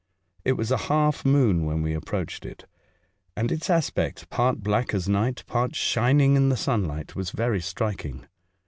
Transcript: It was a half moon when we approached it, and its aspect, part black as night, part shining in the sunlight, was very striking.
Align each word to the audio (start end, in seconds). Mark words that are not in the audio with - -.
It 0.43 0.53
was 0.53 0.71
a 0.71 0.87
half 0.89 1.23
moon 1.25 1.63
when 1.63 1.83
we 1.83 1.93
approached 1.93 2.43
it, 2.43 2.65
and 3.35 3.51
its 3.51 3.69
aspect, 3.69 4.31
part 4.31 4.63
black 4.63 4.95
as 4.95 5.07
night, 5.07 5.43
part 5.45 5.75
shining 5.75 6.35
in 6.35 6.49
the 6.49 6.57
sunlight, 6.57 7.15
was 7.15 7.29
very 7.29 7.61
striking. 7.61 8.25